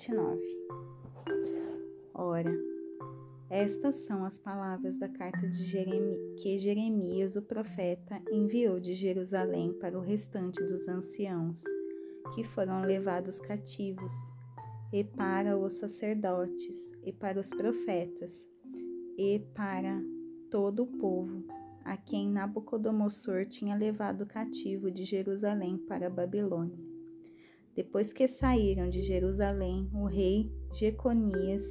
29. 0.00 0.40
Ora, 2.14 2.50
estas 3.50 3.96
são 3.96 4.24
as 4.24 4.38
palavras 4.38 4.98
da 4.98 5.10
carta 5.10 5.46
de 5.46 5.62
Jeremi, 5.64 6.36
que 6.38 6.58
Jeremias, 6.58 7.36
o 7.36 7.42
profeta, 7.42 8.22
enviou 8.32 8.80
de 8.80 8.94
Jerusalém 8.94 9.74
para 9.74 9.98
o 9.98 10.00
restante 10.00 10.62
dos 10.64 10.88
anciãos, 10.88 11.62
que 12.34 12.42
foram 12.44 12.82
levados 12.82 13.40
cativos, 13.40 14.14
e 14.90 15.04
para 15.04 15.58
os 15.58 15.74
sacerdotes, 15.74 16.90
e 17.04 17.12
para 17.12 17.38
os 17.38 17.50
profetas, 17.50 18.48
e 19.18 19.38
para 19.54 20.00
todo 20.50 20.84
o 20.84 20.86
povo, 20.86 21.44
a 21.84 21.98
quem 21.98 22.30
Nabucodonosor 22.30 23.44
tinha 23.44 23.76
levado 23.76 24.24
cativo 24.24 24.90
de 24.90 25.04
Jerusalém 25.04 25.76
para 25.76 26.06
a 26.06 26.10
Babilônia. 26.10 26.89
Depois 27.80 28.12
que 28.12 28.28
saíram 28.28 28.90
de 28.90 29.00
Jerusalém, 29.00 29.88
o 29.94 30.04
rei 30.04 30.52
Jeconias 30.74 31.64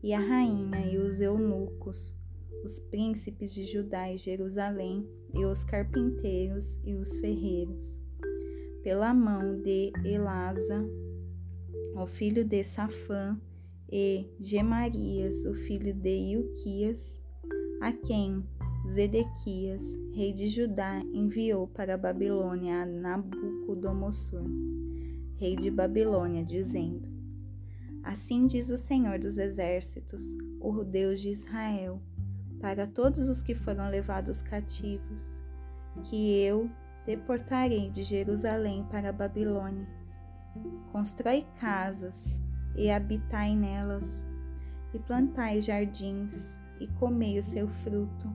e 0.00 0.14
a 0.14 0.20
rainha 0.20 0.86
e 0.86 0.96
os 0.96 1.20
eunucos, 1.20 2.14
os 2.64 2.78
príncipes 2.78 3.52
de 3.52 3.64
Judá 3.64 4.12
e 4.12 4.16
Jerusalém, 4.16 5.04
e 5.34 5.44
os 5.44 5.64
carpinteiros 5.64 6.78
e 6.84 6.94
os 6.94 7.16
ferreiros, 7.18 8.00
pela 8.84 9.12
mão 9.12 9.60
de 9.60 9.92
Elasa, 10.04 10.88
o 11.96 12.06
filho 12.06 12.44
de 12.44 12.62
Safã, 12.62 13.36
e 13.90 14.30
Gemarias, 14.38 15.44
o 15.44 15.52
filho 15.52 15.92
de 15.92 16.16
Ilquias, 16.32 17.20
a 17.80 17.92
quem 17.92 18.46
Zedequias, 18.88 19.82
rei 20.12 20.32
de 20.32 20.46
Judá, 20.46 21.02
enviou 21.12 21.66
para 21.66 21.94
a 21.94 21.98
Babilônia 21.98 22.82
a 22.82 22.86
Nabucodonosor, 22.86 24.44
rei 25.40 25.56
de 25.56 25.70
Babilônia, 25.70 26.44
dizendo: 26.44 27.08
Assim 28.04 28.46
diz 28.46 28.68
o 28.68 28.76
Senhor 28.76 29.18
dos 29.18 29.38
Exércitos, 29.38 30.22
o 30.60 30.84
Deus 30.84 31.18
de 31.18 31.30
Israel, 31.30 32.00
para 32.60 32.86
todos 32.86 33.26
os 33.30 33.42
que 33.42 33.54
foram 33.54 33.88
levados 33.88 34.42
cativos, 34.42 35.32
que 36.04 36.42
eu 36.42 36.70
deportarei 37.06 37.90
de 37.90 38.04
Jerusalém 38.04 38.86
para 38.90 39.08
a 39.08 39.12
Babilônia. 39.12 39.88
Constrói 40.92 41.46
casas 41.58 42.42
e 42.76 42.90
habitai 42.90 43.56
nelas, 43.56 44.26
e 44.92 44.98
plantai 44.98 45.62
jardins 45.62 46.58
e 46.78 46.86
comei 46.98 47.38
o 47.38 47.42
seu 47.42 47.66
fruto. 47.66 48.28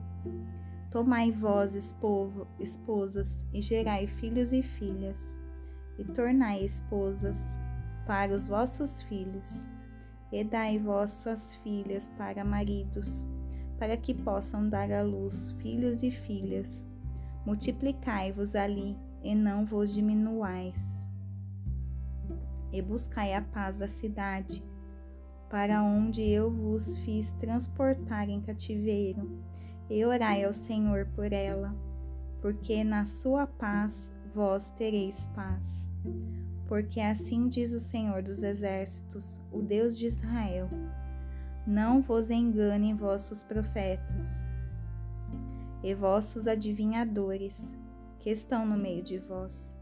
Tomai 0.90 1.30
vós, 1.30 1.74
esposo, 1.74 2.48
esposas, 2.58 3.44
e 3.52 3.60
gerai 3.60 4.06
filhos 4.06 4.52
e 4.52 4.62
filhas, 4.62 5.36
e 5.98 6.04
tornai 6.04 6.64
esposas 6.64 7.58
para 8.06 8.32
os 8.32 8.46
vossos 8.46 9.02
filhos, 9.02 9.68
e 10.30 10.44
dai 10.44 10.78
vossas 10.78 11.54
filhas 11.56 12.08
para 12.10 12.44
maridos, 12.44 13.26
para 13.78 13.96
que 13.96 14.14
possam 14.14 14.68
dar 14.68 14.90
à 14.92 15.02
luz 15.02 15.52
filhos 15.60 16.02
e 16.02 16.10
filhas. 16.10 16.86
Multiplicai-vos 17.44 18.54
ali, 18.54 18.96
e 19.22 19.34
não 19.34 19.66
vos 19.66 19.92
diminuais. 19.92 21.08
E 22.72 22.80
buscai 22.80 23.34
a 23.34 23.42
paz 23.42 23.78
da 23.78 23.88
cidade, 23.88 24.62
para 25.50 25.82
onde 25.82 26.22
eu 26.22 26.50
vos 26.50 26.96
fiz 26.98 27.32
transportar 27.32 28.28
em 28.28 28.40
cativeiro, 28.40 29.40
e 29.88 30.04
orai 30.04 30.44
ao 30.44 30.52
Senhor 30.52 31.06
por 31.14 31.32
ela, 31.32 31.74
porque 32.40 32.84
na 32.84 33.04
sua 33.04 33.46
paz 33.46 34.12
vós 34.36 34.68
tereis 34.68 35.26
paz 35.34 35.88
porque 36.68 37.00
assim 37.00 37.48
diz 37.48 37.72
o 37.72 37.80
Senhor 37.80 38.22
dos 38.22 38.42
Exércitos, 38.42 39.40
o 39.52 39.62
Deus 39.62 39.96
de 39.96 40.06
Israel: 40.06 40.68
Não 41.66 42.02
vos 42.02 42.30
enganem 42.30 42.94
vossos 42.94 43.42
profetas 43.42 44.44
e 45.82 45.94
vossos 45.94 46.46
adivinhadores 46.46 47.76
que 48.18 48.30
estão 48.30 48.66
no 48.66 48.76
meio 48.76 49.02
de 49.02 49.18
vós, 49.18 49.74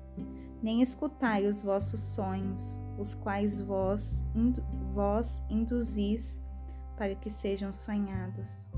nem 0.63 0.83
escutai 0.83 1.47
os 1.47 1.63
vossos 1.63 2.01
sonhos, 2.01 2.79
os 2.99 3.15
quais 3.15 3.61
vós, 3.61 4.23
vós 4.93 5.43
induzis 5.49 6.39
para 6.97 7.15
que 7.15 7.31
sejam 7.31 7.73
sonhados, 7.73 8.69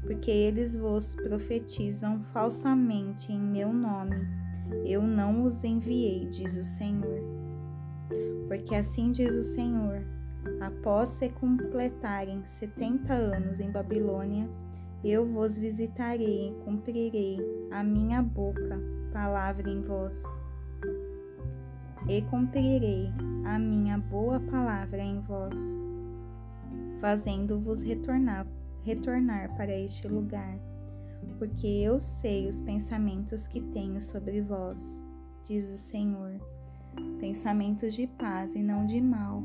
porque 0.00 0.30
eles 0.30 0.74
vos 0.74 1.14
profetizam 1.14 2.24
falsamente 2.32 3.30
em 3.30 3.38
meu 3.38 3.72
nome. 3.72 4.39
Eu 4.84 5.02
não 5.02 5.44
os 5.44 5.64
enviei, 5.64 6.26
diz 6.26 6.56
o 6.56 6.62
Senhor. 6.62 7.20
Porque 8.48 8.74
assim 8.74 9.12
diz 9.12 9.34
o 9.34 9.42
Senhor: 9.42 10.02
após 10.60 11.10
se 11.10 11.28
completarem 11.28 12.44
setenta 12.44 13.14
anos 13.14 13.60
em 13.60 13.70
Babilônia, 13.70 14.48
eu 15.02 15.24
vos 15.26 15.56
visitarei 15.56 16.48
e 16.48 16.54
cumprirei 16.64 17.38
a 17.70 17.82
minha 17.82 18.22
boca, 18.22 18.78
palavra 19.12 19.70
em 19.70 19.80
vós. 19.82 20.22
E 22.08 22.20
cumprirei 22.22 23.10
a 23.44 23.58
minha 23.58 23.98
boa 23.98 24.40
palavra 24.40 25.00
em 25.02 25.20
vós, 25.20 25.56
fazendo-vos 27.00 27.82
retornar, 27.82 28.46
retornar 28.82 29.54
para 29.56 29.74
este 29.74 30.08
lugar, 30.08 30.58
porque 31.38 31.66
eu 31.66 32.00
sei 32.00 32.46
os 32.48 32.60
pensamentos 32.60 33.46
que 33.48 33.60
tenho 33.60 34.00
sobre 34.00 34.40
vós, 34.40 35.00
diz 35.44 35.72
o 35.72 35.76
Senhor 35.76 36.40
pensamentos 37.18 37.94
de 37.94 38.06
paz 38.06 38.54
e 38.54 38.62
não 38.62 38.86
de 38.86 39.00
mal, 39.00 39.42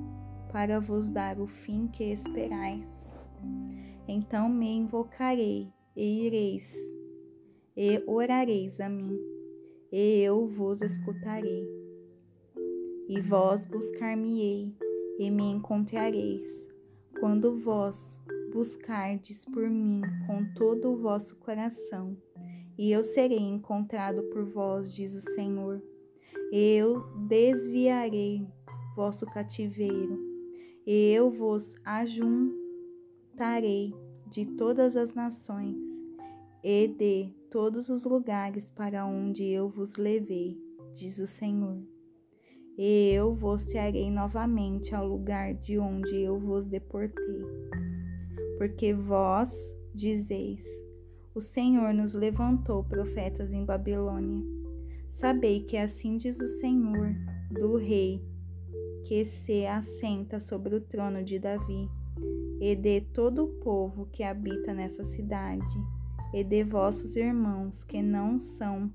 para 0.51 0.79
vos 0.79 1.09
dar 1.09 1.39
o 1.39 1.47
fim 1.47 1.87
que 1.87 2.03
esperais. 2.05 3.17
Então 4.07 4.49
me 4.49 4.71
invocarei 4.71 5.71
e 5.95 6.25
ireis, 6.25 6.73
e 7.75 8.01
orareis 8.07 8.79
a 8.79 8.89
mim, 8.89 9.17
e 9.91 10.21
eu 10.21 10.47
vos 10.47 10.81
escutarei. 10.81 11.67
E 13.07 13.21
vós 13.21 13.65
buscar-me-ei, 13.65 14.73
e 15.19 15.29
me 15.29 15.43
encontrareis, 15.43 16.49
quando 17.19 17.57
vós 17.59 18.19
buscardes 18.55 19.43
por 19.43 19.69
mim 19.69 20.01
com 20.25 20.45
todo 20.53 20.93
o 20.93 20.97
vosso 20.97 21.35
coração, 21.35 22.17
e 22.77 22.91
eu 22.91 23.03
serei 23.03 23.37
encontrado 23.37 24.23
por 24.31 24.45
vós, 24.45 24.95
diz 24.95 25.13
o 25.13 25.21
Senhor 25.21 25.81
eu 26.51 27.01
desviarei 27.27 28.47
vosso 28.95 29.25
cativeiro, 29.25 30.17
e 30.85 31.11
eu 31.11 31.29
vos 31.29 31.75
ajuntarei 31.83 32.23
de 34.27 34.45
todas 34.55 34.95
as 34.95 35.13
nações 35.13 35.89
e 36.63 36.87
de 36.87 37.33
todos 37.49 37.89
os 37.89 38.05
lugares 38.05 38.69
para 38.69 39.05
onde 39.05 39.43
eu 39.43 39.67
vos 39.67 39.95
levei, 39.95 40.57
diz 40.93 41.19
o 41.19 41.27
Senhor. 41.27 41.77
E 42.77 43.11
eu 43.11 43.33
vos 43.33 43.65
trarei 43.65 44.09
novamente 44.09 44.95
ao 44.95 45.07
lugar 45.07 45.53
de 45.55 45.77
onde 45.77 46.21
eu 46.21 46.39
vos 46.39 46.65
deportei. 46.65 47.43
Porque 48.57 48.93
vós 48.93 49.75
dizeis: 49.93 50.65
O 51.33 51.41
Senhor 51.41 51.93
nos 51.93 52.13
levantou 52.13 52.83
profetas 52.83 53.51
em 53.51 53.65
Babilônia 53.65 54.55
Sabei 55.15 55.61
que 55.61 55.77
assim 55.77 56.17
diz 56.17 56.41
o 56.41 56.45
Senhor 56.45 57.15
do 57.49 57.77
Rei, 57.77 58.21
que 59.05 59.23
se 59.23 59.65
assenta 59.65 60.41
sobre 60.41 60.75
o 60.75 60.81
trono 60.81 61.23
de 61.23 61.39
Davi, 61.39 61.89
e 62.59 62.75
de 62.75 62.99
todo 62.99 63.45
o 63.45 63.47
povo 63.47 64.09
que 64.11 64.23
habita 64.23 64.73
nessa 64.73 65.05
cidade, 65.05 65.73
e 66.33 66.43
de 66.43 66.65
vossos 66.65 67.15
irmãos 67.15 67.85
que 67.85 68.01
não 68.03 68.37
são, 68.37 68.93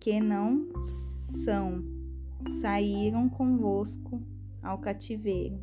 que 0.00 0.18
não 0.20 0.70
são, 0.80 1.84
saíram 2.62 3.28
convosco 3.28 4.22
ao 4.62 4.78
cativeiro. 4.78 5.60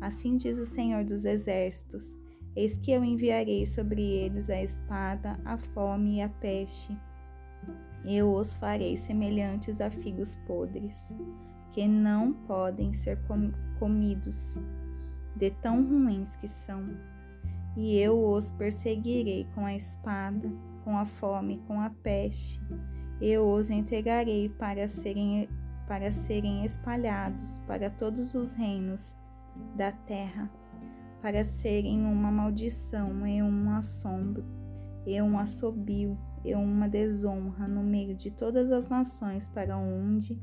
Assim 0.00 0.36
diz 0.36 0.58
o 0.58 0.64
Senhor 0.64 1.04
dos 1.04 1.24
Exércitos: 1.24 2.16
Eis 2.56 2.78
que 2.78 2.90
eu 2.90 3.04
enviarei 3.04 3.66
sobre 3.66 4.02
eles 4.02 4.48
a 4.50 4.62
espada, 4.62 5.38
a 5.44 5.56
fome 5.58 6.16
e 6.16 6.22
a 6.22 6.28
peste 6.28 6.96
eu 8.04 8.32
os 8.32 8.54
farei 8.54 8.96
semelhantes 8.96 9.80
a 9.80 9.90
figos 9.90 10.36
podres, 10.46 11.14
que 11.72 11.86
não 11.86 12.32
podem 12.32 12.94
ser 12.94 13.18
com 13.26 13.52
comidos, 13.78 14.58
de 15.36 15.50
tão 15.50 15.86
ruins 15.86 16.34
que 16.36 16.48
são. 16.48 16.96
E 17.76 17.98
eu 17.98 18.32
os 18.32 18.50
perseguirei 18.52 19.46
com 19.54 19.64
a 19.64 19.74
espada, 19.74 20.50
com 20.82 20.96
a 20.96 21.04
fome, 21.04 21.62
com 21.66 21.80
a 21.80 21.90
peste. 21.90 22.60
Eu 23.20 23.52
os 23.52 23.68
entregarei 23.68 24.48
para 24.48 24.88
serem, 24.88 25.48
para 25.86 26.10
serem 26.10 26.64
espalhados 26.64 27.58
para 27.66 27.90
todos 27.90 28.34
os 28.34 28.54
reinos 28.54 29.14
da 29.76 29.92
terra, 29.92 30.50
para 31.22 31.44
serem 31.44 32.04
uma 32.04 32.30
maldição 32.30 33.26
e 33.26 33.42
um 33.42 33.70
assombro 33.70 34.44
e 35.06 35.20
um 35.20 35.38
assobio 35.38 36.18
e 36.44 36.54
uma 36.54 36.88
desonra 36.88 37.68
no 37.68 37.82
meio 37.82 38.14
de 38.14 38.30
todas 38.30 38.70
as 38.70 38.88
nações 38.88 39.46
para 39.48 39.76
onde 39.76 40.38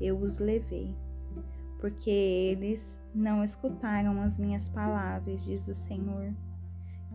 eu 0.00 0.18
os 0.18 0.38
levei. 0.38 0.94
porque 1.80 2.10
eles 2.10 2.98
não 3.14 3.42
escutaram 3.42 4.20
as 4.20 4.38
minhas 4.38 4.68
palavras, 4.68 5.42
diz 5.42 5.66
o 5.66 5.74
Senhor, 5.74 6.32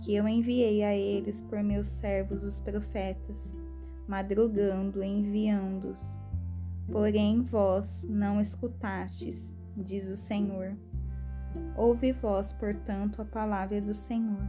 que 0.01 0.13
eu 0.13 0.28
enviei 0.28 0.84
a 0.84 0.94
eles 0.94 1.42
por 1.42 1.63
meus 1.63 1.88
servos 1.88 2.44
os 2.44 2.60
profetas, 2.60 3.54
madrugando 4.08 5.04
enviando-os. 5.04 6.19
Porém 6.92 7.44
vós 7.44 8.06
não 8.10 8.42
escutastes, 8.42 9.56
diz 9.78 10.10
o 10.10 10.16
Senhor. 10.16 10.75
Ouve 11.75 12.12
vós, 12.13 12.54
portanto, 12.54 13.22
a 13.22 13.25
palavra 13.25 13.81
do 13.81 13.94
Senhor. 13.94 14.42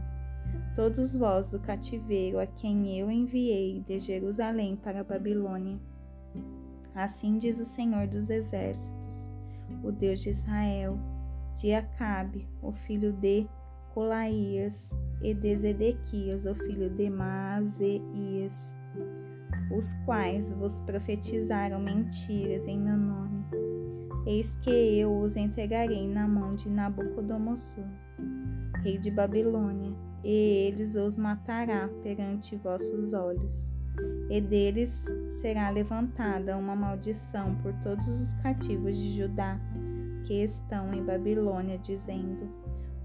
Todos 0.75 1.13
vós 1.13 1.51
do 1.51 1.59
cativeiro 1.59 2.39
a 2.39 2.47
quem 2.47 2.97
eu 2.97 3.11
enviei 3.11 3.81
de 3.81 3.99
Jerusalém 3.99 4.75
para 4.75 5.01
a 5.01 5.03
Babilônia. 5.03 5.79
Assim 6.95 7.37
diz 7.37 7.59
o 7.59 7.65
Senhor 7.65 8.07
dos 8.07 8.29
Exércitos, 8.29 9.29
o 9.83 9.91
Deus 9.91 10.21
de 10.21 10.29
Israel, 10.29 10.97
de 11.55 11.73
Acabe, 11.73 12.47
o 12.61 12.71
filho 12.71 13.11
de 13.13 13.47
Colaías, 13.93 14.95
e 15.21 15.33
de 15.33 15.57
Zedequias, 15.57 16.45
o 16.45 16.55
filho 16.55 16.89
de 16.89 17.09
Maaseias, 17.09 18.73
os 19.75 19.93
quais 20.05 20.53
vos 20.53 20.79
profetizaram 20.81 21.79
mentiras 21.79 22.67
em 22.67 22.79
meu 22.79 22.97
nome. 22.97 23.36
Eis 24.27 24.57
que 24.61 24.69
eu 24.69 25.21
os 25.21 25.37
entregarei 25.37 26.05
na 26.05 26.27
mão 26.27 26.53
de 26.53 26.67
Nabucodonosor, 26.67 27.85
rei 28.83 28.97
de 28.97 29.09
Babilônia, 29.09 29.95
e 30.21 30.67
eles 30.67 30.95
os 30.95 31.15
matará 31.15 31.89
perante 32.03 32.57
vossos 32.57 33.13
olhos. 33.13 33.73
E 34.29 34.41
deles 34.41 35.05
será 35.39 35.69
levantada 35.69 36.57
uma 36.57 36.75
maldição 36.75 37.55
por 37.63 37.71
todos 37.75 38.05
os 38.19 38.33
cativos 38.43 38.97
de 38.97 39.15
Judá 39.15 39.57
que 40.25 40.43
estão 40.43 40.93
em 40.93 41.05
Babilônia, 41.05 41.77
dizendo: 41.77 42.49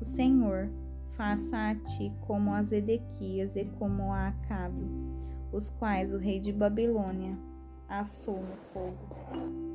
O 0.00 0.04
Senhor 0.04 0.68
faça 1.16 1.56
a 1.56 1.74
ti 1.76 2.12
como 2.26 2.52
a 2.52 2.64
Zedequias 2.64 3.54
e 3.54 3.64
como 3.78 4.12
a 4.12 4.26
Acabe, 4.26 4.90
os 5.52 5.70
quais 5.70 6.12
o 6.12 6.18
rei 6.18 6.40
de 6.40 6.52
Babilônia 6.52 7.38
assou 7.88 8.42
no 8.42 8.56
fogo. 8.72 9.71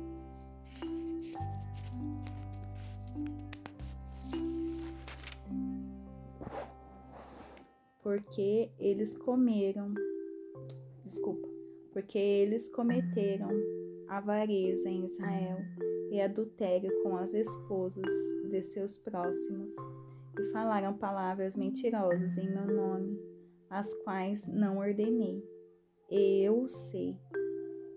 Porque 8.08 8.70
eles 8.78 9.14
comeram, 9.18 9.92
desculpa, 11.04 11.46
porque 11.92 12.16
eles 12.16 12.66
cometeram 12.70 13.50
avareza 14.08 14.88
em 14.88 15.04
Israel 15.04 15.58
e 16.10 16.18
adultério 16.18 16.90
com 17.02 17.18
as 17.18 17.34
esposas 17.34 18.10
de 18.48 18.62
seus 18.62 18.96
próximos, 18.96 19.74
e 20.40 20.52
falaram 20.52 20.96
palavras 20.96 21.54
mentirosas 21.54 22.34
em 22.38 22.50
meu 22.50 22.64
nome, 22.66 23.20
as 23.68 23.92
quais 24.04 24.42
não 24.46 24.78
ordenei. 24.78 25.44
E 26.10 26.40
eu 26.42 26.66
sei, 26.66 27.14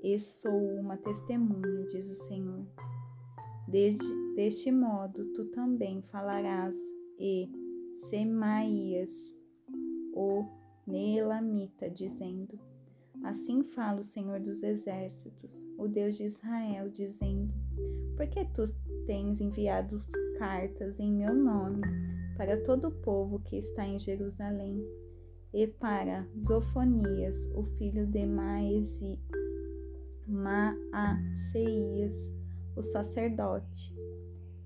e 0.04 0.20
sou 0.20 0.52
uma 0.52 0.98
testemunha, 0.98 1.86
diz 1.86 2.12
o 2.12 2.28
Senhor. 2.28 2.66
Desde, 3.66 4.36
deste 4.36 4.74
modo 4.74 5.24
tu 5.32 5.46
também 5.52 6.02
falarás, 6.12 6.76
e 7.18 7.50
Semaías, 8.10 9.40
o 10.14 10.46
Neelamita, 10.86 11.90
dizendo: 11.90 12.60
Assim 13.24 13.64
fala 13.64 14.00
o 14.00 14.04
Senhor 14.04 14.40
dos 14.40 14.64
Exércitos, 14.64 15.54
o 15.78 15.88
Deus 15.88 16.18
de 16.18 16.24
Israel, 16.24 16.90
dizendo: 16.90 17.54
Por 18.18 18.28
que 18.28 18.46
tu 18.46 18.64
tens 19.06 19.40
enviado 19.40 19.96
cartas 20.40 21.00
em 21.00 21.12
meu 21.12 21.34
nome 21.34 21.82
para 22.36 22.62
todo 22.64 22.88
o 22.88 23.02
povo 23.02 23.40
que 23.40 23.58
está 23.58 23.86
em 23.86 24.00
Jerusalém 24.00 24.84
e 25.54 25.68
para 25.68 26.28
Zofonias, 26.44 27.52
o 27.56 27.64
filho 27.78 28.08
de 28.08 28.26
Maesi, 28.26 29.20
Maaceias, 30.28 32.16
o 32.76 32.82
sacerdote, 32.82 33.94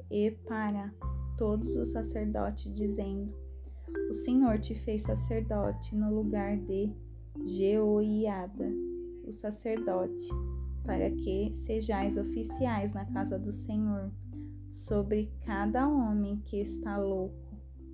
e 0.09 0.31
para 0.47 0.93
todos 1.37 1.75
os 1.75 1.89
sacerdotes, 1.91 2.73
dizendo: 2.73 3.44
O 4.09 4.13
Senhor 4.13 4.59
te 4.59 4.75
fez 4.75 5.03
sacerdote 5.03 5.95
no 5.95 6.13
lugar 6.13 6.57
de 6.57 6.91
Jeoiada, 7.45 8.71
o 9.27 9.31
sacerdote, 9.31 10.27
para 10.85 11.09
que 11.11 11.53
sejais 11.53 12.17
oficiais 12.17 12.93
na 12.93 13.05
casa 13.05 13.37
do 13.37 13.51
Senhor, 13.51 14.11
sobre 14.71 15.31
cada 15.45 15.87
homem 15.87 16.41
que 16.45 16.61
está 16.61 16.97
louco, 16.97 17.35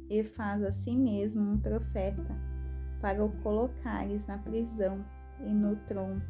e 0.10 0.24
faz 0.24 0.64
a 0.64 0.72
si 0.72 0.96
mesmo 0.96 1.42
um 1.42 1.60
profeta, 1.60 2.36
para 3.02 3.24
o 3.24 3.32
colocares 3.42 4.26
na 4.28 4.38
prisão 4.38 5.04
e 5.40 5.52
no 5.52 5.76
tronco. 5.88 6.26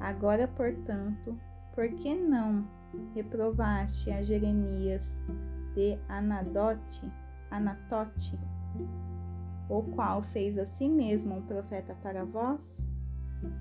Agora, 0.00 0.48
portanto, 0.48 1.38
por 1.74 1.88
que 1.88 2.14
não 2.14 2.66
reprovaste 3.14 4.10
a 4.10 4.22
Jeremias 4.22 5.04
de 5.74 5.98
Anadote, 6.08 7.10
Anatote, 7.50 8.38
o 9.68 9.82
qual 9.82 10.22
fez 10.22 10.56
a 10.56 10.64
si 10.64 10.88
mesmo 10.88 11.36
um 11.36 11.42
profeta 11.42 11.94
para 12.02 12.24
vós? 12.24 12.78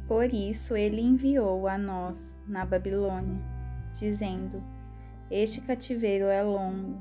Por 0.07 0.33
isso 0.33 0.75
ele 0.75 1.01
enviou 1.01 1.67
a 1.67 1.77
nós 1.77 2.35
na 2.47 2.65
Babilônia, 2.65 3.39
dizendo: 3.99 4.63
Este 5.29 5.61
cativeiro 5.61 6.25
é 6.25 6.41
longo, 6.41 6.99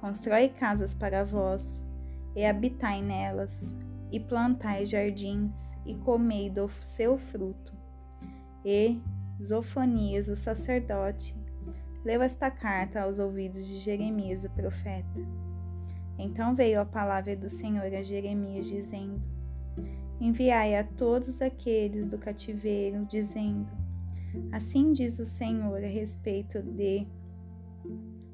constrói 0.00 0.48
casas 0.50 0.94
para 0.94 1.24
vós, 1.24 1.84
e 2.36 2.44
habitai 2.44 3.02
nelas, 3.02 3.74
e 4.12 4.20
plantai 4.20 4.84
jardins, 4.84 5.76
e 5.84 5.94
comei 5.94 6.50
do 6.50 6.68
seu 6.82 7.18
fruto. 7.18 7.74
E 8.64 9.00
Zofonias, 9.42 10.28
o 10.28 10.36
sacerdote, 10.36 11.34
leu 12.04 12.22
esta 12.22 12.50
carta 12.50 13.02
aos 13.02 13.18
ouvidos 13.18 13.66
de 13.66 13.78
Jeremias, 13.78 14.44
o 14.44 14.50
profeta. 14.50 15.45
Então 16.18 16.54
veio 16.54 16.80
a 16.80 16.84
palavra 16.84 17.36
do 17.36 17.48
Senhor 17.48 17.92
a 17.94 18.02
Jeremias, 18.02 18.66
dizendo: 18.66 19.20
Enviai 20.20 20.74
a 20.74 20.84
todos 20.84 21.42
aqueles 21.42 22.08
do 22.08 22.16
cativeiro, 22.16 23.04
dizendo: 23.04 23.68
Assim 24.50 24.92
diz 24.92 25.18
o 25.18 25.24
Senhor 25.24 25.76
a 25.76 25.86
respeito 25.86 26.62
de 26.62 27.06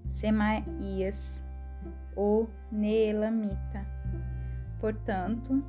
Semaías, 0.06 1.42
o 2.16 2.46
Neelamita. 2.70 3.84
Portanto, 4.78 5.64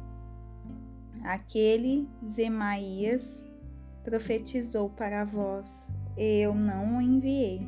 aquele 1.23 2.07
Semaías 2.27 3.43
profetizou 4.03 4.89
para 4.89 5.25
vós, 5.25 5.91
e 6.15 6.41
eu 6.41 6.53
não 6.53 6.97
o 6.97 7.01
enviei, 7.01 7.67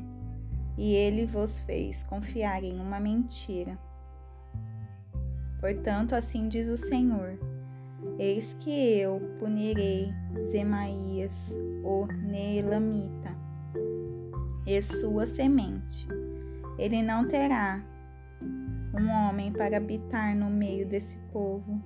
e 0.77 0.93
ele 0.93 1.25
vos 1.25 1.61
fez 1.61 2.03
confiar 2.03 2.63
em 2.63 2.79
uma 2.79 2.99
mentira 2.99 3.79
Portanto, 5.59 6.13
assim 6.13 6.47
diz 6.47 6.67
o 6.67 6.77
Senhor: 6.77 7.37
Eis 8.19 8.55
que 8.59 8.99
eu 8.99 9.19
punirei 9.39 10.13
Zemaías, 10.45 11.49
o 11.83 12.05
Neelamita, 12.05 13.35
e 14.65 14.81
sua 14.81 15.25
semente. 15.25 16.07
Ele 16.77 17.01
não 17.01 17.27
terá 17.27 17.83
um 18.97 19.09
homem 19.09 19.51
para 19.51 19.77
habitar 19.77 20.35
no 20.35 20.49
meio 20.49 20.87
desse 20.87 21.17
povo, 21.31 21.81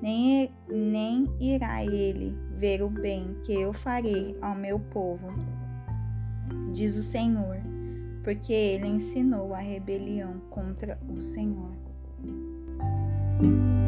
nem, 0.00 0.50
nem 0.68 1.28
irá 1.40 1.84
ele 1.84 2.36
ver 2.56 2.82
o 2.82 2.88
bem 2.88 3.36
que 3.44 3.52
eu 3.52 3.72
farei 3.72 4.36
ao 4.40 4.54
meu 4.54 4.78
povo, 4.78 5.28
diz 6.72 6.96
o 6.96 7.02
Senhor, 7.02 7.56
porque 8.22 8.52
ele 8.52 8.86
ensinou 8.86 9.52
a 9.52 9.58
rebelião 9.58 10.40
contra 10.50 10.98
o 11.08 11.20
Senhor. 11.20 11.81
thank 13.42 13.54
you 13.54 13.81